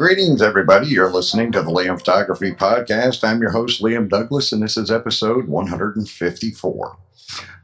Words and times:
Greetings, 0.00 0.40
everybody. 0.40 0.86
You're 0.86 1.12
listening 1.12 1.52
to 1.52 1.60
the 1.60 1.70
Liam 1.70 1.98
Photography 1.98 2.52
Podcast. 2.52 3.22
I'm 3.22 3.42
your 3.42 3.50
host, 3.50 3.82
Liam 3.82 4.08
Douglas, 4.08 4.50
and 4.50 4.62
this 4.62 4.78
is 4.78 4.90
episode 4.90 5.46
154. 5.46 6.96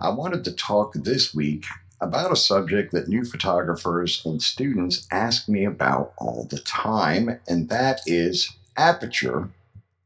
I 0.02 0.10
wanted 0.10 0.44
to 0.44 0.52
talk 0.52 0.92
this 0.92 1.34
week 1.34 1.64
about 1.98 2.30
a 2.30 2.36
subject 2.36 2.92
that 2.92 3.08
new 3.08 3.24
photographers 3.24 4.20
and 4.26 4.42
students 4.42 5.08
ask 5.10 5.48
me 5.48 5.64
about 5.64 6.12
all 6.18 6.46
the 6.50 6.58
time, 6.58 7.40
and 7.48 7.70
that 7.70 8.02
is 8.04 8.52
aperture, 8.76 9.48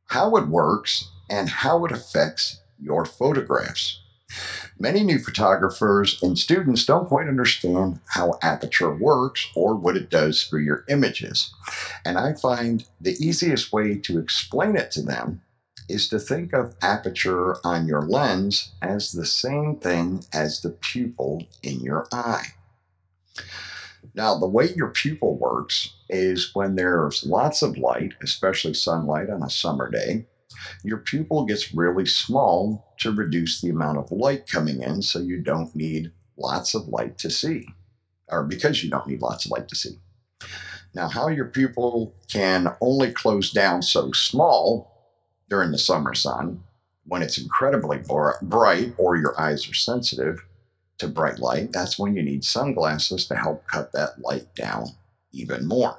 how 0.07 0.37
it 0.37 0.47
works, 0.47 1.11
and 1.29 1.49
how 1.49 1.85
it 1.85 1.91
affects 1.91 2.61
your 2.81 3.05
photographs. 3.05 4.03
Many 4.79 5.03
new 5.03 5.19
photographers 5.19 6.21
and 6.23 6.39
students 6.39 6.85
don't 6.85 7.09
quite 7.09 7.29
understand 7.29 8.01
how 8.07 8.39
aperture 8.43 8.95
works 8.95 9.47
or 9.55 9.75
what 9.75 9.97
it 9.97 10.11
does 10.11 10.43
for 10.43 10.59
your 10.59 10.85
images. 10.89 11.53
And 12.05 12.19
I 12.19 12.35
find 12.35 12.85
the 13.01 13.17
easiest 13.25 13.73
way 13.73 13.97
to 13.99 14.19
explain 14.19 14.77
it 14.77 14.91
to 14.93 15.03
them 15.03 15.43
is 15.89 16.09
to 16.09 16.19
think 16.19 16.53
of 16.53 16.77
aperture 16.81 17.57
on 17.65 17.87
your 17.87 18.03
lens 18.03 18.73
as 18.81 19.13
the 19.13 19.27
same 19.27 19.77
thing 19.77 20.25
as 20.33 20.61
the 20.61 20.71
pupil 20.71 21.45
in 21.63 21.81
your 21.81 22.07
eye. 22.13 22.47
Now, 24.15 24.39
the 24.39 24.47
way 24.47 24.73
your 24.75 24.91
pupil 24.91 25.37
works 25.37 25.95
is 26.09 26.55
when 26.55 26.75
there's 26.75 27.25
lots 27.25 27.63
of 27.63 27.79
light, 27.79 28.15
especially 28.23 28.75
sunlight 28.75 29.31
on 29.31 29.43
a 29.43 29.51
summer 29.51 29.91
day, 29.91 30.27
your 30.83 30.99
pupil 30.99 31.45
gets 31.45 31.75
really 31.75 32.07
small 32.07 32.95
to 32.99 33.13
reduce 33.13 33.61
the 33.61 33.71
amount 33.71 33.99
of 33.99 34.11
light 34.11 34.47
coming 34.47 34.83
in 34.83 35.03
so 35.03 35.19
you 35.19 35.41
don't 35.41 35.75
need 35.75 36.13
lots 36.37 36.75
of 36.75 36.89
light 36.89 37.19
to 37.19 37.31
see, 37.31 37.67
or 38.29 38.45
because 38.45 38.83
you 38.83 38.91
don't 38.91 39.07
need 39.07 39.23
lots 39.23 39.45
of 39.45 39.53
light 39.53 39.69
to 39.69 39.77
see. 39.77 39.99
Now, 40.95 41.09
how 41.09 41.29
your 41.29 41.47
pupil 41.47 42.15
can 42.29 42.75
only 42.81 43.13
close 43.13 43.53
down 43.53 43.83
so 43.83 44.11
small 44.13 44.91
during 45.49 45.71
the 45.71 45.79
summer 45.79 46.15
sun 46.15 46.63
when 47.11 47.23
it's 47.23 47.39
incredibly 47.39 47.99
bright 48.43 48.93
or 48.97 49.17
your 49.17 49.39
eyes 49.41 49.69
are 49.69 49.75
sensitive 49.75 50.45
to 50.99 51.09
bright 51.09 51.41
light, 51.41 51.73
that's 51.73 51.99
when 51.99 52.15
you 52.15 52.23
need 52.23 52.45
sunglasses 52.45 53.27
to 53.27 53.35
help 53.35 53.67
cut 53.67 53.91
that 53.93 54.21
light 54.21 54.55
down 54.55 54.87
even 55.33 55.67
more. 55.67 55.99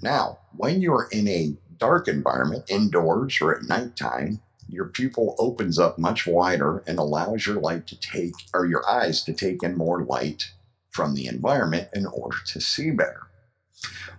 Now, 0.00 0.38
when 0.56 0.80
you're 0.80 1.08
in 1.10 1.26
a 1.26 1.56
dark 1.82 2.06
environment, 2.06 2.62
indoors 2.68 3.40
or 3.40 3.56
at 3.56 3.64
nighttime, 3.64 4.40
your 4.68 4.84
pupil 4.84 5.34
opens 5.36 5.80
up 5.80 5.98
much 5.98 6.28
wider 6.28 6.84
and 6.86 6.96
allows 6.96 7.44
your 7.44 7.56
light 7.56 7.88
to 7.88 7.98
take, 7.98 8.34
or 8.54 8.66
your 8.66 8.88
eyes 8.88 9.24
to 9.24 9.32
take 9.32 9.64
in 9.64 9.76
more 9.76 10.04
light 10.04 10.52
from 10.92 11.16
the 11.16 11.26
environment 11.26 11.88
in 11.92 12.06
order 12.06 12.36
to 12.46 12.60
see 12.60 12.92
better. 12.92 13.22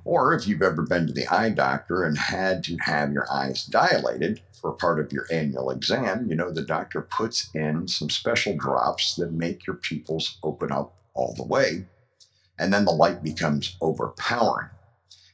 Or 0.04 0.34
if 0.34 0.46
you've 0.46 0.62
ever 0.62 0.82
been 0.82 1.08
to 1.08 1.14
the 1.14 1.26
eye 1.34 1.52
doctor 1.52 2.04
and 2.04 2.18
had 2.18 2.66
to 2.66 2.76
have 2.82 3.14
your 3.14 3.32
eyes 3.32 3.66
dilated 3.66 4.42
for 4.60 4.74
part 4.74 5.00
of 5.00 5.14
your 5.14 5.26
annual 5.32 5.72
exam, 5.72 6.28
you 6.30 6.36
know 6.36 6.52
the 6.52 6.64
doctor 6.64 7.02
puts 7.02 7.50
in 7.56 7.88
some 7.88 8.10
special 8.10 8.58
drops 8.58 9.16
that 9.16 9.32
make 9.32 9.66
your 9.66 9.78
pupils 9.78 10.38
open 10.44 10.70
up 10.70 10.94
all 11.14 11.34
the 11.34 11.46
way, 11.46 11.86
and 12.60 12.74
then 12.74 12.84
the 12.84 12.92
light 12.92 13.24
becomes 13.24 13.78
overpowering. 13.80 14.68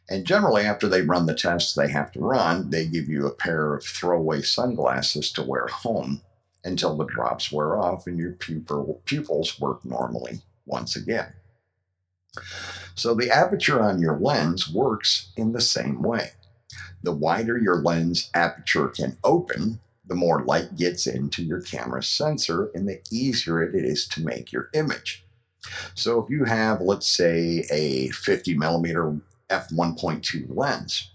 And 0.09 0.25
generally, 0.25 0.63
after 0.63 0.87
they 0.87 1.03
run 1.03 1.27
the 1.27 1.35
tests 1.35 1.73
they 1.73 1.89
have 1.89 2.11
to 2.13 2.19
run, 2.19 2.71
they 2.71 2.87
give 2.87 3.07
you 3.07 3.27
a 3.27 3.33
pair 3.33 3.75
of 3.75 3.83
throwaway 3.83 4.41
sunglasses 4.41 5.31
to 5.33 5.43
wear 5.43 5.67
home 5.67 6.21
until 6.63 6.97
the 6.97 7.05
drops 7.05 7.51
wear 7.51 7.77
off 7.77 8.07
and 8.07 8.17
your 8.17 8.33
pupil, 8.33 9.01
pupils 9.05 9.59
work 9.59 9.85
normally 9.85 10.41
once 10.65 10.95
again. 10.95 11.33
So, 12.95 13.13
the 13.13 13.29
aperture 13.29 13.81
on 13.81 14.01
your 14.01 14.17
lens 14.17 14.71
works 14.71 15.31
in 15.37 15.51
the 15.53 15.61
same 15.61 16.01
way. 16.01 16.31
The 17.03 17.13
wider 17.13 17.57
your 17.57 17.81
lens 17.81 18.29
aperture 18.33 18.87
can 18.87 19.17
open, 19.23 19.79
the 20.05 20.15
more 20.15 20.43
light 20.43 20.75
gets 20.75 21.07
into 21.07 21.43
your 21.43 21.61
camera 21.61 22.03
sensor 22.03 22.71
and 22.73 22.87
the 22.87 22.99
easier 23.11 23.61
it 23.61 23.75
is 23.75 24.07
to 24.09 24.25
make 24.25 24.51
your 24.51 24.69
image. 24.73 25.23
So, 25.93 26.23
if 26.23 26.29
you 26.29 26.45
have, 26.45 26.81
let's 26.81 27.07
say, 27.07 27.65
a 27.71 28.09
50 28.09 28.55
millimeter 28.55 29.15
f1.2 29.49 30.45
lens. 30.49 31.11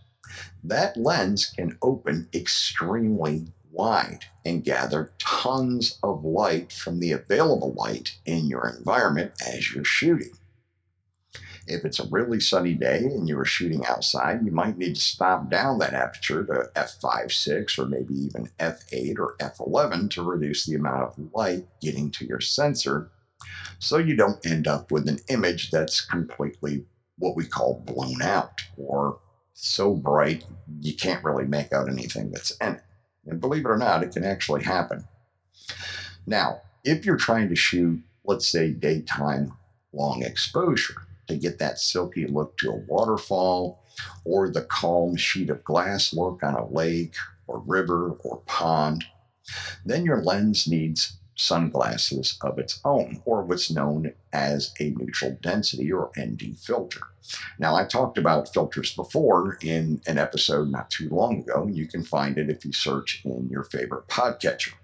That 0.62 0.97
lens 0.97 1.47
can 1.47 1.78
open 1.83 2.28
extremely 2.34 3.47
wide 3.71 4.25
and 4.45 4.65
gather 4.65 5.12
tons 5.19 5.99
of 6.03 6.25
light 6.25 6.72
from 6.72 7.00
the 7.00 7.12
available 7.12 7.72
light 7.75 8.17
in 8.25 8.47
your 8.47 8.69
environment 8.69 9.33
as 9.47 9.72
you're 9.72 9.84
shooting. 9.84 10.33
If 11.67 11.84
it's 11.84 11.99
a 11.99 12.09
really 12.09 12.41
sunny 12.41 12.75
day 12.75 12.99
and 12.99 13.27
you 13.28 13.39
are 13.39 13.45
shooting 13.45 13.87
outside, 13.87 14.45
you 14.45 14.53
might 14.53 14.77
need 14.77 14.97
to 14.97 15.01
stop 15.01 15.51
down 15.51 15.78
that 15.78 15.95
aperture 15.95 16.45
to 16.45 16.71
f5.6 16.77 17.78
or 17.78 17.87
maybe 17.87 18.15
even 18.15 18.51
f8 18.61 19.19
or 19.19 19.37
f11 19.39 20.11
to 20.11 20.22
reduce 20.22 20.66
the 20.66 20.75
amount 20.75 21.03
of 21.03 21.33
light 21.33 21.66
getting 21.81 22.11
to 22.12 22.27
your 22.27 22.41
sensor 22.41 23.11
so 23.78 23.99
you 23.99 24.16
don't 24.16 24.45
end 24.47 24.66
up 24.66 24.91
with 24.91 25.09
an 25.09 25.19
image 25.28 25.71
that's 25.71 26.01
completely 26.01 26.84
what 27.19 27.37
we 27.37 27.45
call 27.45 27.83
blown 27.87 28.23
out 28.23 28.61
or 28.77 29.19
so 29.55 29.95
bright 29.95 30.45
you 30.81 30.95
can't 30.95 31.25
really 31.25 31.47
make 31.47 31.73
out 31.73 31.89
anything 31.89 32.31
that's 32.31 32.51
in 32.61 32.75
it. 32.75 32.83
And 33.27 33.41
believe 33.41 33.65
it 33.65 33.71
or 33.71 33.79
not, 33.79 34.03
it 34.03 34.13
can 34.13 34.25
actually 34.25 34.65
happen. 34.65 35.05
Now, 36.27 36.61
if 36.85 37.07
you're 37.07 37.17
trying 37.17 37.49
to 37.49 37.57
shoot, 37.57 38.03
let's 38.25 38.49
say, 38.49 38.71
daytime 38.71 39.53
long 39.93 40.23
exposure 40.23 41.03
to 41.29 41.37
get 41.37 41.59
that 41.59 41.79
silky 41.79 42.27
look 42.27 42.59
to 42.59 42.71
a 42.71 42.85
waterfall 42.87 43.83
or 44.25 44.51
the 44.51 44.63
calm 44.63 45.17
sheet 45.17 45.49
of 45.49 45.65
glass 45.65 46.13
look 46.13 46.43
on 46.43 46.55
a 46.55 46.69
lake 46.69 47.15
or 47.47 47.61
river 47.61 48.11
or 48.25 48.43
pond, 48.47 49.05
then 49.87 50.05
your 50.05 50.23
lens 50.23 50.67
needs 50.67 51.17
sunglasses 51.37 52.39
of 52.43 52.59
its 52.59 52.81
own, 52.84 53.22
or 53.25 53.43
what's 53.43 53.71
known 53.71 54.12
as 54.33 54.72
a 54.81 54.91
neutral 54.91 55.39
density 55.43 55.93
or 55.93 56.11
ND 56.19 56.56
filter. 56.59 57.00
Now, 57.59 57.75
I 57.75 57.84
talked 57.84 58.19
about 58.19 58.53
filters 58.53 58.95
before 58.95 59.59
in 59.62 60.00
an 60.06 60.19
episode 60.19 60.71
not 60.71 60.91
too 60.91 61.09
long 61.09 61.41
ago. 61.41 61.69
You 61.71 61.87
can 61.87 62.05
find 62.05 62.39
it 62.39 62.50
if 62.50 62.65
you 62.65 62.72
search 62.72 63.22
in 63.25 63.49
your 63.50 63.65
favorite 63.65 64.09
podcatcher. 64.09 64.75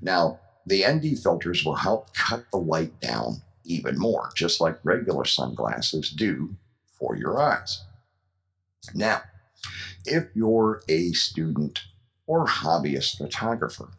Now, 0.00 0.40
the 0.66 0.84
ND 0.86 1.18
filters 1.18 1.64
will 1.64 1.76
help 1.76 2.14
cut 2.14 2.44
the 2.50 2.58
light 2.58 3.00
down 3.00 3.42
even 3.64 3.98
more, 3.98 4.30
just 4.34 4.60
like 4.60 4.78
regular 4.84 5.24
sunglasses 5.24 6.10
do 6.10 6.56
for 6.98 7.16
your 7.16 7.40
eyes. 7.40 7.84
Now, 8.94 9.22
if 10.06 10.24
you're 10.34 10.82
a 10.88 11.12
student 11.12 11.80
or 12.26 12.46
hobbyist 12.46 13.18
photographer, 13.18 13.90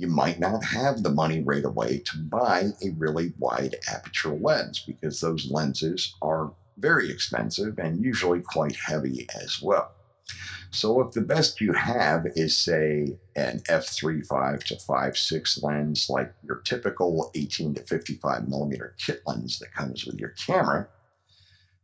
you 0.00 0.06
might 0.06 0.40
not 0.40 0.64
have 0.64 1.02
the 1.02 1.10
money 1.10 1.42
right 1.42 1.64
away 1.64 1.98
to 1.98 2.16
buy 2.16 2.70
a 2.82 2.88
really 2.96 3.34
wide 3.38 3.76
aperture 3.86 4.34
lens 4.34 4.82
because 4.86 5.20
those 5.20 5.50
lenses 5.50 6.16
are 6.22 6.54
very 6.78 7.10
expensive 7.10 7.78
and 7.78 8.02
usually 8.02 8.40
quite 8.40 8.74
heavy 8.86 9.26
as 9.42 9.60
well. 9.60 9.92
So 10.70 11.02
if 11.02 11.12
the 11.12 11.20
best 11.20 11.60
you 11.60 11.74
have 11.74 12.24
is 12.34 12.56
say 12.56 13.18
an 13.36 13.60
f3.5 13.68 14.64
to 14.64 14.76
5.6 14.76 15.62
lens 15.62 16.06
like 16.08 16.32
your 16.42 16.62
typical 16.64 17.30
18 17.34 17.74
to 17.74 17.82
55 17.82 18.48
millimeter 18.48 18.94
kit 18.96 19.20
lens 19.26 19.58
that 19.58 19.74
comes 19.74 20.06
with 20.06 20.18
your 20.18 20.30
camera, 20.30 20.88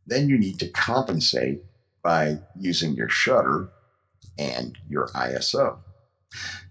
then 0.07 0.27
you 0.27 0.39
need 0.39 0.57
to 0.57 0.69
compensate 0.69 1.63
by 2.01 2.39
using 2.59 2.95
your 2.95 3.09
shutter 3.09 3.69
and 4.39 4.75
your 4.89 5.09
ISO. 5.09 5.77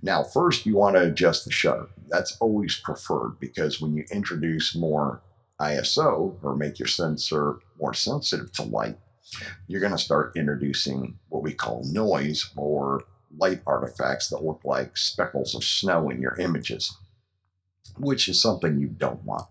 Now, 0.03 0.23
first, 0.23 0.67
you 0.67 0.77
want 0.77 0.97
to 0.97 1.03
adjust 1.03 1.45
the 1.45 1.51
shutter. 1.51 1.89
That's 2.09 2.37
always 2.39 2.77
preferred 2.77 3.41
because 3.41 3.81
when 3.81 3.95
you 3.95 4.05
introduce 4.13 4.75
more 4.75 5.23
ISO 5.61 6.37
or 6.43 6.57
make 6.57 6.79
your 6.79 6.89
sensor 6.89 7.59
more 7.81 7.95
sensitive 7.95 8.53
to 8.53 8.63
light, 8.63 8.99
you're 9.67 9.81
going 9.81 9.93
to 9.93 9.99
start 9.99 10.37
introducing 10.37 11.19
what 11.29 11.43
we 11.43 11.53
call 11.53 11.83
noise 11.85 12.51
or 12.57 13.05
light 13.37 13.61
artifacts 13.67 14.29
that 14.29 14.45
look 14.45 14.61
like 14.65 14.97
speckles 14.97 15.55
of 15.55 15.65
snow 15.65 16.09
in 16.11 16.21
your 16.21 16.37
images, 16.39 16.97
which 17.99 18.29
is 18.29 18.41
something 18.41 18.79
you 18.79 18.89
don't 18.89 19.25
want. 19.25 19.47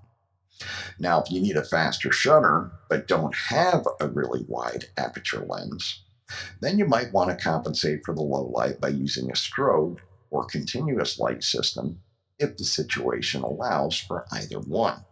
Now, 1.00 1.22
if 1.22 1.30
you 1.30 1.42
need 1.42 1.58
a 1.58 1.64
faster 1.64 2.12
shutter 2.12 2.72
but 2.90 3.08
don't 3.08 3.36
have 3.36 3.86
a 4.00 4.08
really 4.08 4.46
wide 4.48 4.86
aperture 4.98 5.46
lens, 5.46 6.05
Then 6.60 6.80
you 6.80 6.86
might 6.86 7.14
want 7.14 7.30
to 7.30 7.44
compensate 7.44 8.04
for 8.04 8.16
the 8.16 8.22
low 8.22 8.46
light 8.46 8.80
by 8.82 8.90
using 8.90 9.30
a 9.30 9.36
strobe 9.36 10.00
or 10.30 10.46
continuous 10.46 11.20
light 11.20 11.44
system 11.44 12.02
if 12.40 12.58
the 12.58 12.64
situation 12.64 13.42
allows 13.42 13.98
for 13.98 14.26
either 14.32 14.60
one. 14.60 15.06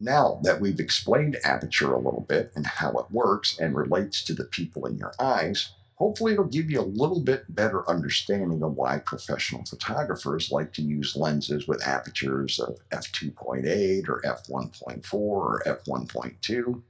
Now 0.00 0.40
that 0.44 0.60
we've 0.60 0.78
explained 0.78 1.38
aperture 1.42 1.92
a 1.92 1.98
little 1.98 2.24
bit 2.28 2.52
and 2.54 2.66
how 2.66 2.92
it 2.98 3.10
works 3.10 3.58
and 3.58 3.74
relates 3.74 4.22
to 4.24 4.34
the 4.34 4.44
people 4.44 4.86
in 4.86 4.96
your 4.96 5.12
eyes, 5.18 5.72
hopefully 5.96 6.34
it'll 6.34 6.44
give 6.44 6.70
you 6.70 6.80
a 6.80 6.82
little 6.82 7.20
bit 7.20 7.52
better 7.52 7.88
understanding 7.90 8.62
of 8.62 8.74
why 8.74 8.98
professional 8.98 9.64
photographers 9.64 10.52
like 10.52 10.72
to 10.74 10.82
use 10.82 11.16
lenses 11.16 11.66
with 11.66 11.86
apertures 11.86 12.60
of 12.60 12.78
f2.8 12.90 14.08
or 14.08 14.22
f1.4 14.22 15.14
or 15.14 15.62
f1.2. 15.66 16.82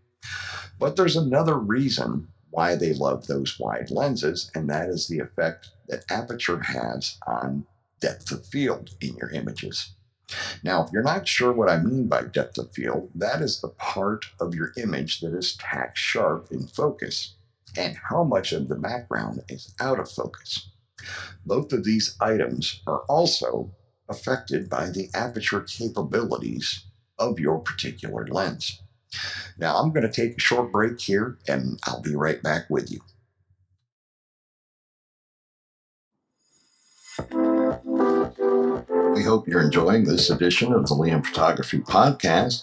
But 0.78 0.96
there's 0.96 1.16
another 1.16 1.58
reason 1.58 2.28
why 2.50 2.76
they 2.76 2.94
love 2.94 3.26
those 3.26 3.58
wide 3.58 3.90
lenses, 3.90 4.50
and 4.54 4.68
that 4.70 4.88
is 4.88 5.08
the 5.08 5.18
effect 5.18 5.70
that 5.88 6.04
aperture 6.10 6.60
has 6.60 7.18
on 7.26 7.66
depth 8.00 8.30
of 8.30 8.46
field 8.46 8.90
in 9.00 9.16
your 9.16 9.30
images. 9.30 9.92
Now, 10.62 10.84
if 10.84 10.92
you're 10.92 11.02
not 11.02 11.26
sure 11.26 11.52
what 11.52 11.70
I 11.70 11.78
mean 11.78 12.06
by 12.06 12.22
depth 12.22 12.58
of 12.58 12.72
field, 12.72 13.10
that 13.14 13.40
is 13.40 13.60
the 13.60 13.68
part 13.68 14.26
of 14.40 14.54
your 14.54 14.72
image 14.76 15.20
that 15.20 15.34
is 15.34 15.56
tack 15.56 15.96
sharp 15.96 16.48
in 16.50 16.66
focus 16.66 17.34
and 17.76 17.96
how 17.96 18.24
much 18.24 18.52
of 18.52 18.68
the 18.68 18.74
background 18.74 19.42
is 19.48 19.74
out 19.80 19.98
of 19.98 20.10
focus. 20.10 20.68
Both 21.46 21.72
of 21.72 21.84
these 21.84 22.16
items 22.20 22.82
are 22.86 23.00
also 23.08 23.70
affected 24.08 24.68
by 24.68 24.90
the 24.90 25.08
aperture 25.14 25.60
capabilities 25.60 26.84
of 27.18 27.38
your 27.38 27.58
particular 27.58 28.26
lens. 28.26 28.80
Now, 29.58 29.76
I'm 29.76 29.92
going 29.92 30.08
to 30.08 30.12
take 30.12 30.36
a 30.36 30.40
short 30.40 30.72
break 30.72 31.00
here 31.00 31.38
and 31.48 31.78
I'll 31.84 32.02
be 32.02 32.14
right 32.14 32.42
back 32.42 32.68
with 32.68 32.90
you. 32.90 33.00
We 39.14 39.24
hope 39.24 39.48
you're 39.48 39.62
enjoying 39.62 40.04
this 40.04 40.30
edition 40.30 40.72
of 40.72 40.86
the 40.86 40.94
Liam 40.94 41.26
Photography 41.26 41.78
Podcast. 41.78 42.62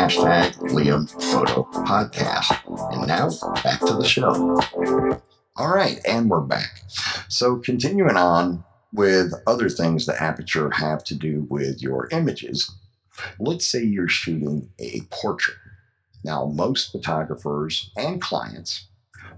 Liam 0.09 1.07
Photo 1.31 1.63
Podcast. 1.85 2.57
And 2.91 3.07
now 3.07 3.29
back 3.63 3.79
to 3.81 3.93
the 3.93 4.03
show. 4.03 4.57
All 5.55 5.75
right, 5.75 5.99
and 6.07 6.27
we're 6.27 6.41
back. 6.41 6.81
So, 7.27 7.57
continuing 7.57 8.17
on 8.17 8.63
with 8.91 9.33
other 9.45 9.69
things 9.69 10.07
that 10.07 10.19
aperture 10.19 10.71
have 10.71 11.03
to 11.03 11.15
do 11.15 11.45
with 11.49 11.83
your 11.83 12.09
images, 12.11 12.71
let's 13.39 13.67
say 13.67 13.83
you're 13.83 14.07
shooting 14.07 14.69
a 14.79 15.01
portrait. 15.11 15.57
Now, 16.23 16.45
most 16.45 16.91
photographers 16.91 17.91
and 17.95 18.19
clients 18.19 18.87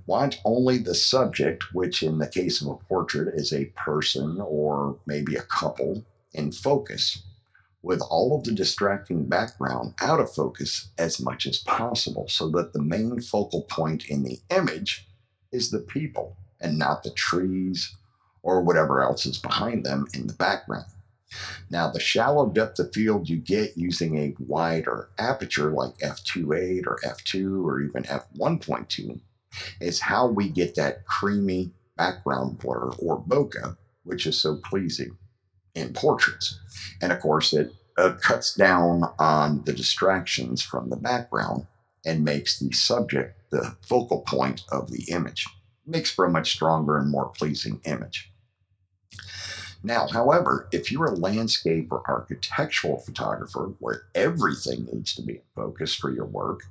want 0.06 0.40
only 0.46 0.78
the 0.78 0.96
subject, 0.96 1.74
which 1.74 2.02
in 2.02 2.20
the 2.20 2.28
case 2.28 2.62
of 2.62 2.68
a 2.68 2.76
portrait 2.76 3.34
is 3.36 3.52
a 3.52 3.66
person 3.76 4.40
or 4.40 4.98
maybe 5.06 5.36
a 5.36 5.42
couple, 5.42 6.06
in 6.34 6.52
focus 6.54 7.22
with 7.84 8.02
all 8.10 8.36
of 8.36 8.46
the 8.46 8.52
distracting 8.52 9.26
background 9.26 9.94
out 10.02 10.22
of 10.22 10.34
focus 10.34 10.88
as 10.98 11.20
much 11.20 11.46
as 11.46 11.60
possible 11.60 12.28
so 12.30 12.50
that 12.50 12.72
the 12.72 12.82
main 12.82 13.20
focal 13.20 13.64
point 13.64 14.06
in 14.06 14.24
the 14.24 14.40
image 14.50 15.06
is 15.52 15.70
the 15.70 15.80
people 15.80 16.38
and 16.62 16.80
not 16.80 17.04
the 17.04 17.12
trees 17.12 17.96
or 18.42 18.62
whatever 18.62 19.04
else 19.04 19.26
is 19.26 19.38
behind 19.38 19.86
them 19.86 20.08
in 20.14 20.28
the 20.28 20.34
background. 20.34 20.86
Now, 21.70 21.90
the 21.90 22.00
shallow 22.00 22.48
depth 22.50 22.80
of 22.80 22.94
field 22.94 23.28
you 23.28 23.38
get 23.38 23.78
using 23.78 24.18
a 24.18 24.36
wider 24.40 25.10
aperture 25.18 25.72
like 25.72 25.98
f2.8 25.98 26.86
or 26.88 27.00
f2 27.04 27.66
or 27.66 27.82
even 27.82 28.04
f1.2 28.04 29.20
is 29.82 30.00
how 30.00 30.28
we 30.28 30.50
get 30.50 30.76
that 30.76 31.06
creamy 31.06 31.72
background 31.98 32.60
blur 32.60 32.92
or 33.00 33.22
bokeh, 33.22 33.76
which 34.04 34.26
is 34.26 34.40
so 34.40 34.56
pleasing 34.58 35.18
in 35.76 35.94
portraits. 35.94 36.60
And 37.02 37.12
of 37.12 37.20
course, 37.20 37.54
it 37.54 37.74
uh, 37.98 38.14
cuts 38.22 38.56
down 38.56 39.04
on 39.20 39.64
the 39.66 39.74
distractions 39.74 40.62
from 40.62 40.90
the 40.90 40.96
background 40.96 41.68
and 42.06 42.24
makes 42.24 42.60
the 42.60 42.72
subject 42.72 43.40
the 43.50 43.76
focal 43.82 44.22
point 44.22 44.64
of 44.72 44.92
the 44.92 45.04
image. 45.10 45.48
Makes 45.86 46.12
for 46.12 46.26
a 46.26 46.32
much 46.32 46.52
stronger 46.52 46.98
and 46.98 47.10
more 47.10 47.30
pleasing 47.30 47.82
image. 47.86 48.32
Now, 49.84 50.08
however, 50.08 50.70
if 50.72 50.92
you're 50.92 51.08
a 51.08 51.16
landscape 51.16 51.92
or 51.92 52.04
architectural 52.08 53.00
photographer 53.00 53.74
where 53.80 54.04
everything 54.16 54.88
needs 54.92 55.14
to 55.16 55.22
be 55.22 55.34
in 55.34 55.42
focus 55.56 55.94
for 55.94 56.10
your 56.10 56.26
work, 56.26 56.62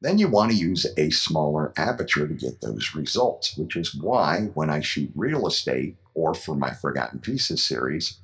then 0.00 0.18
you 0.18 0.28
want 0.28 0.52
to 0.52 0.56
use 0.56 0.86
a 0.96 1.10
smaller 1.10 1.72
aperture 1.76 2.28
to 2.28 2.34
get 2.34 2.60
those 2.60 2.94
results, 2.94 3.56
which 3.56 3.76
is 3.76 3.94
why 3.94 4.50
when 4.54 4.70
I 4.70 4.80
shoot 4.80 5.10
real 5.14 5.46
estate 5.46 5.96
or 6.14 6.34
for 6.34 6.54
my 6.54 6.72
Forgotten 6.72 7.20
Pieces 7.20 7.64
series, 7.64 8.18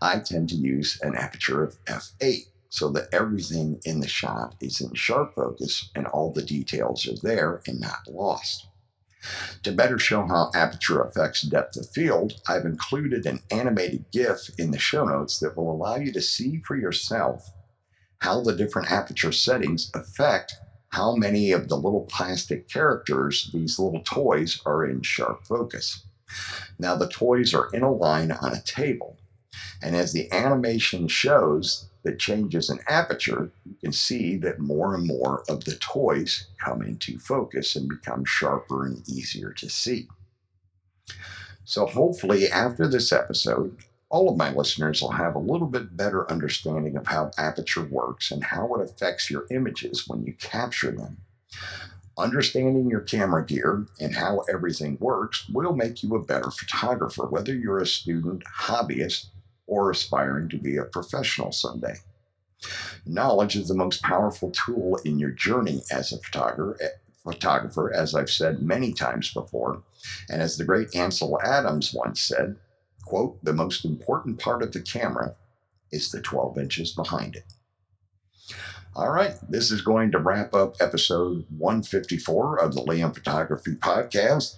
I 0.00 0.20
tend 0.20 0.48
to 0.50 0.54
use 0.54 0.98
an 1.02 1.14
aperture 1.14 1.62
of 1.62 1.82
f8 1.84 2.46
so 2.70 2.90
that 2.90 3.08
everything 3.12 3.80
in 3.84 4.00
the 4.00 4.08
shot 4.08 4.54
is 4.60 4.80
in 4.80 4.94
sharp 4.94 5.34
focus 5.34 5.90
and 5.94 6.06
all 6.06 6.32
the 6.32 6.42
details 6.42 7.06
are 7.06 7.16
there 7.22 7.62
and 7.66 7.80
not 7.80 8.06
lost. 8.08 8.66
To 9.64 9.72
better 9.72 9.98
show 9.98 10.26
how 10.26 10.50
aperture 10.54 11.02
affects 11.02 11.42
depth 11.42 11.76
of 11.76 11.90
field, 11.90 12.40
I've 12.46 12.64
included 12.64 13.26
an 13.26 13.40
animated 13.50 14.04
GIF 14.12 14.50
in 14.58 14.70
the 14.70 14.78
show 14.78 15.04
notes 15.04 15.38
that 15.40 15.56
will 15.56 15.72
allow 15.72 15.96
you 15.96 16.12
to 16.12 16.20
see 16.20 16.62
for 16.64 16.76
yourself 16.76 17.50
how 18.18 18.42
the 18.42 18.54
different 18.54 18.90
aperture 18.90 19.32
settings 19.32 19.90
affect 19.94 20.54
how 20.90 21.14
many 21.14 21.52
of 21.52 21.68
the 21.68 21.76
little 21.76 22.06
plastic 22.10 22.68
characters, 22.68 23.50
these 23.52 23.78
little 23.78 24.02
toys, 24.02 24.60
are 24.64 24.84
in 24.84 25.02
sharp 25.02 25.46
focus. 25.46 26.04
Now, 26.78 26.96
the 26.96 27.08
toys 27.08 27.54
are 27.54 27.68
in 27.72 27.82
a 27.82 27.92
line 27.92 28.32
on 28.32 28.52
a 28.52 28.62
table, 28.62 29.18
and 29.82 29.96
as 29.96 30.12
the 30.12 30.30
animation 30.32 31.08
shows 31.08 31.88
the 32.04 32.14
changes 32.14 32.70
in 32.70 32.78
aperture, 32.86 33.50
you 33.66 33.74
can 33.82 33.92
see 33.92 34.36
that 34.36 34.60
more 34.60 34.94
and 34.94 35.06
more 35.06 35.42
of 35.48 35.64
the 35.64 35.76
toys 35.76 36.46
come 36.62 36.82
into 36.82 37.18
focus 37.18 37.76
and 37.76 37.88
become 37.88 38.24
sharper 38.24 38.86
and 38.86 39.08
easier 39.08 39.52
to 39.52 39.68
see. 39.68 40.08
So, 41.64 41.86
hopefully, 41.86 42.48
after 42.48 42.88
this 42.88 43.12
episode, 43.12 43.76
all 44.10 44.30
of 44.30 44.36
my 44.36 44.52
listeners 44.52 45.02
will 45.02 45.12
have 45.12 45.34
a 45.34 45.40
little 45.40 45.66
bit 45.66 45.96
better 45.96 46.30
understanding 46.30 46.96
of 46.96 47.06
how 47.06 47.30
aperture 47.36 47.84
works 47.84 48.30
and 48.30 48.42
how 48.44 48.74
it 48.74 48.82
affects 48.82 49.30
your 49.30 49.46
images 49.50 50.08
when 50.08 50.24
you 50.24 50.32
capture 50.34 50.90
them. 50.90 51.18
Understanding 52.16 52.90
your 52.90 53.00
camera 53.00 53.44
gear 53.44 53.86
and 54.00 54.14
how 54.14 54.40
everything 54.52 54.96
works 54.98 55.48
will 55.48 55.76
make 55.76 56.02
you 56.02 56.14
a 56.16 56.24
better 56.24 56.50
photographer, 56.50 57.26
whether 57.26 57.54
you're 57.54 57.78
a 57.78 57.86
student, 57.86 58.42
hobbyist, 58.44 59.26
or 59.66 59.90
aspiring 59.90 60.48
to 60.48 60.56
be 60.56 60.76
a 60.76 60.84
professional 60.84 61.52
someday. 61.52 61.94
Knowledge 63.06 63.54
is 63.56 63.68
the 63.68 63.74
most 63.74 64.02
powerful 64.02 64.50
tool 64.50 64.98
in 65.04 65.18
your 65.18 65.30
journey 65.30 65.82
as 65.92 66.12
a 66.12 66.18
photographer, 66.18 66.76
eh, 66.82 66.88
photographer, 67.22 67.92
as 67.92 68.14
I've 68.14 68.30
said 68.30 68.62
many 68.62 68.92
times 68.92 69.32
before. 69.32 69.82
And 70.28 70.42
as 70.42 70.56
the 70.56 70.64
great 70.64 70.96
Ansel 70.96 71.40
Adams 71.42 71.92
once 71.94 72.20
said, 72.20 72.56
quote, 73.08 73.42
the 73.42 73.54
most 73.54 73.84
important 73.84 74.38
part 74.38 74.62
of 74.62 74.72
the 74.72 74.80
camera 74.80 75.34
is 75.90 76.10
the 76.10 76.20
12 76.20 76.58
inches 76.58 76.92
behind 76.92 77.36
it. 77.36 77.44
All 78.94 79.10
right, 79.10 79.34
this 79.48 79.70
is 79.70 79.80
going 79.80 80.10
to 80.12 80.18
wrap 80.18 80.52
up 80.54 80.76
episode 80.80 81.46
154 81.56 82.58
of 82.58 82.74
the 82.74 82.82
Liam 82.82 83.14
Photography 83.14 83.76
Podcast. 83.76 84.56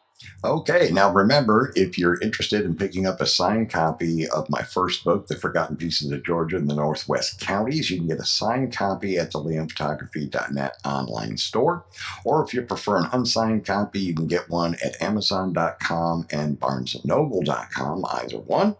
Okay, 0.45 0.91
now 0.93 1.12
remember, 1.12 1.73
if 1.76 1.97
you're 1.97 2.21
interested 2.21 2.64
in 2.64 2.75
picking 2.75 3.07
up 3.07 3.21
a 3.21 3.26
signed 3.26 3.71
copy 3.71 4.26
of 4.26 4.50
my 4.50 4.62
first 4.62 5.05
book, 5.05 5.29
The 5.29 5.37
Forgotten 5.37 5.76
Pieces 5.76 6.11
of 6.11 6.25
Georgia 6.25 6.57
in 6.57 6.67
the 6.67 6.75
Northwest 6.75 7.38
Counties, 7.38 7.91
you 7.91 7.99
can 7.99 8.09
get 8.09 8.19
a 8.19 8.25
signed 8.25 8.76
copy 8.76 9.19
at 9.19 9.31
the 9.31 9.38
liamphotography.net 9.38 10.79
online 10.85 11.37
store. 11.37 11.85
Or 12.25 12.45
if 12.45 12.52
you 12.52 12.62
prefer 12.62 12.97
an 12.97 13.09
unsigned 13.12 13.64
copy, 13.64 14.00
you 14.00 14.14
can 14.14 14.26
get 14.26 14.50
one 14.50 14.75
at 14.85 15.00
amazon.com 15.00 16.26
and 16.33 16.59
barnesandnoble.com, 16.59 18.05
either 18.11 18.38
one. 18.38 18.75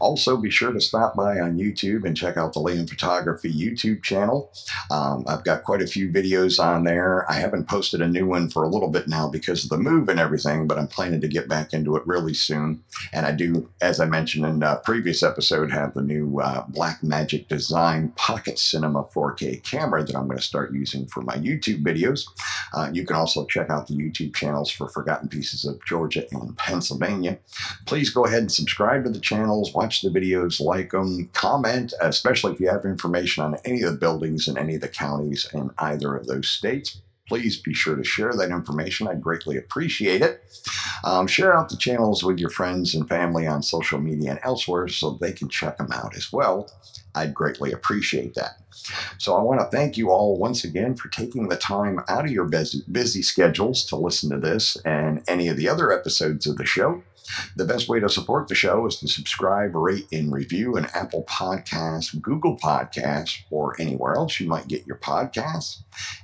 Also, 0.00 0.36
be 0.36 0.50
sure 0.50 0.72
to 0.72 0.80
stop 0.80 1.14
by 1.14 1.38
on 1.38 1.58
YouTube 1.58 2.04
and 2.04 2.16
check 2.16 2.36
out 2.36 2.52
the 2.52 2.60
Liam 2.60 2.88
Photography 2.88 3.52
YouTube 3.52 4.02
channel. 4.02 4.52
Um, 4.90 5.24
I've 5.26 5.44
got 5.44 5.64
quite 5.64 5.82
a 5.82 5.86
few 5.86 6.08
videos 6.08 6.62
on 6.62 6.84
there. 6.84 7.30
I 7.30 7.34
haven't 7.34 7.68
posted 7.68 8.00
a 8.00 8.08
new 8.08 8.26
one 8.26 8.48
for 8.48 8.62
a 8.62 8.68
little 8.68 8.88
bit 8.88 9.08
now 9.08 9.28
because 9.28 9.64
of 9.64 9.70
the 9.70 9.78
move 9.78 10.08
and 10.08 10.18
everything, 10.18 10.66
but 10.66 10.78
I'm 10.78 10.88
planning 10.88 11.20
to 11.20 11.28
get 11.28 11.48
back 11.48 11.72
into 11.72 11.96
it 11.96 12.06
really 12.06 12.34
soon. 12.34 12.82
And 13.12 13.26
I 13.26 13.32
do, 13.32 13.68
as 13.80 14.00
I 14.00 14.06
mentioned 14.06 14.46
in 14.46 14.62
a 14.62 14.76
previous 14.76 15.22
episode, 15.22 15.70
have 15.70 15.94
the 15.94 16.02
new 16.02 16.40
uh, 16.40 16.66
Blackmagic 16.66 17.48
Design 17.48 18.12
Pocket 18.16 18.58
Cinema 18.58 19.04
4K 19.04 19.62
camera 19.62 20.02
that 20.04 20.16
I'm 20.16 20.26
going 20.26 20.38
to 20.38 20.42
start 20.42 20.72
using 20.72 21.06
for 21.06 21.20
my 21.20 21.36
YouTube 21.36 21.82
videos. 21.82 22.24
Uh, 22.72 22.90
you 22.92 23.04
can 23.04 23.16
also 23.16 23.44
check 23.46 23.68
out 23.68 23.86
the 23.86 23.94
YouTube 23.94 24.34
channels 24.34 24.70
for 24.70 24.88
Forgotten 24.88 25.28
Pieces 25.28 25.64
of 25.64 25.84
Georgia 25.84 26.24
and 26.32 26.56
Pennsylvania. 26.56 27.38
Please 27.86 28.10
go 28.10 28.24
ahead 28.24 28.40
and 28.40 28.52
subscribe 28.52 29.04
to 29.04 29.10
the 29.10 29.20
channel 29.20 29.49
watch 29.74 30.02
the 30.02 30.08
videos, 30.08 30.60
like 30.60 30.90
them, 30.90 31.28
comment, 31.32 31.92
especially 32.00 32.52
if 32.52 32.60
you 32.60 32.68
have 32.68 32.84
information 32.84 33.44
on 33.44 33.56
any 33.64 33.82
of 33.82 33.92
the 33.92 33.98
buildings 33.98 34.48
in 34.48 34.56
any 34.56 34.74
of 34.76 34.80
the 34.80 34.88
counties 34.88 35.48
in 35.52 35.70
either 35.78 36.14
of 36.14 36.26
those 36.26 36.48
states. 36.48 37.00
Please 37.28 37.60
be 37.60 37.72
sure 37.72 37.94
to 37.94 38.02
share 38.02 38.32
that 38.32 38.50
information. 38.50 39.06
I'd 39.06 39.22
greatly 39.22 39.56
appreciate 39.56 40.20
it. 40.20 40.42
Um, 41.04 41.28
share 41.28 41.56
out 41.56 41.68
the 41.68 41.76
channels 41.76 42.24
with 42.24 42.40
your 42.40 42.50
friends 42.50 42.94
and 42.94 43.08
family 43.08 43.46
on 43.46 43.62
social 43.62 44.00
media 44.00 44.30
and 44.30 44.40
elsewhere 44.42 44.88
so 44.88 45.10
they 45.10 45.32
can 45.32 45.48
check 45.48 45.78
them 45.78 45.92
out 45.92 46.16
as 46.16 46.32
well. 46.32 46.68
I'd 47.14 47.34
greatly 47.34 47.70
appreciate 47.72 48.34
that. 48.34 48.56
So 49.18 49.36
I 49.36 49.42
want 49.42 49.60
to 49.60 49.76
thank 49.76 49.96
you 49.96 50.10
all 50.10 50.36
once 50.36 50.64
again 50.64 50.94
for 50.94 51.08
taking 51.08 51.48
the 51.48 51.56
time 51.56 52.00
out 52.08 52.24
of 52.24 52.30
your 52.30 52.46
busy, 52.46 52.82
busy 52.90 53.22
schedules 53.22 53.84
to 53.86 53.96
listen 53.96 54.30
to 54.30 54.38
this 54.38 54.76
and 54.84 55.22
any 55.28 55.48
of 55.48 55.56
the 55.56 55.68
other 55.68 55.92
episodes 55.92 56.46
of 56.46 56.56
the 56.56 56.66
show. 56.66 57.02
The 57.56 57.64
best 57.64 57.88
way 57.88 58.00
to 58.00 58.08
support 58.08 58.48
the 58.48 58.54
show 58.54 58.86
is 58.86 58.96
to 58.96 59.08
subscribe, 59.08 59.74
rate, 59.74 60.06
and 60.12 60.32
review 60.32 60.76
an 60.76 60.86
Apple 60.94 61.24
Podcast, 61.24 62.20
Google 62.20 62.56
Podcast, 62.56 63.38
or 63.50 63.80
anywhere 63.80 64.14
else 64.14 64.40
you 64.40 64.48
might 64.48 64.68
get 64.68 64.86
your 64.86 64.96
podcasts. 64.96 65.82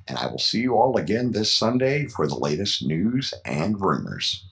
And 0.08 0.18
I 0.18 0.26
will 0.26 0.38
see 0.38 0.60
you 0.60 0.74
all 0.74 0.96
again 0.96 1.32
this 1.32 1.52
Sunday 1.52 2.06
for 2.06 2.26
the 2.26 2.36
latest 2.36 2.84
news 2.84 3.32
and 3.44 3.80
rumors. 3.80 4.44